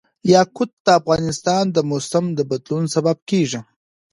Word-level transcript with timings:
یاقوت 0.33 0.71
د 0.85 0.87
افغانستان 0.99 1.63
د 1.71 1.77
موسم 1.89 2.25
د 2.37 2.39
بدلون 2.49 2.83
سبب 2.95 3.17
کېږي. 3.29 3.59